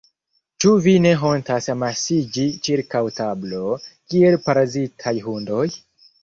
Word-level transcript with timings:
Ĉu 0.63 0.69
vi 0.85 0.93
ne 1.05 1.09
hontas 1.23 1.67
amasiĝi 1.73 2.45
ĉirkaŭ 2.69 3.03
tablo, 3.19 3.61
kiel 4.15 4.39
parazitaj 4.49 5.15
hundoj? 5.29 5.63